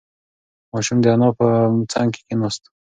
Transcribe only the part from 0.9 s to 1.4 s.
د انا